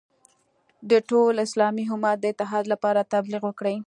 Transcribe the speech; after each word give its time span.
د 0.89 0.91
ټول 1.09 1.33
اسلامي 1.45 1.83
امت 1.93 2.17
د 2.21 2.25
اتحاد 2.33 2.65
لپاره 2.73 3.09
تبلیغ 3.13 3.41
وکړي. 3.45 3.75